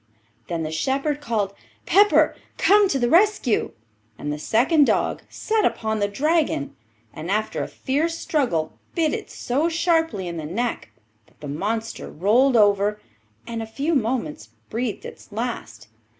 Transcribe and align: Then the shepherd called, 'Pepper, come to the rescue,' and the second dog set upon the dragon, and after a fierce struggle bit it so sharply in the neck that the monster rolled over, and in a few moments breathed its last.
Then 0.47 0.63
the 0.63 0.71
shepherd 0.71 1.21
called, 1.21 1.53
'Pepper, 1.85 2.35
come 2.57 2.89
to 2.89 2.97
the 2.97 3.07
rescue,' 3.07 3.73
and 4.17 4.33
the 4.33 4.39
second 4.39 4.85
dog 4.87 5.21
set 5.29 5.63
upon 5.63 5.99
the 5.99 6.07
dragon, 6.07 6.75
and 7.13 7.29
after 7.29 7.61
a 7.61 7.67
fierce 7.67 8.17
struggle 8.17 8.79
bit 8.95 9.13
it 9.13 9.29
so 9.29 9.69
sharply 9.69 10.27
in 10.27 10.37
the 10.37 10.45
neck 10.45 10.89
that 11.27 11.39
the 11.39 11.47
monster 11.47 12.09
rolled 12.09 12.55
over, 12.57 12.99
and 13.45 13.61
in 13.61 13.61
a 13.61 13.67
few 13.67 13.93
moments 13.93 14.49
breathed 14.71 15.05
its 15.05 15.31
last. 15.31 15.87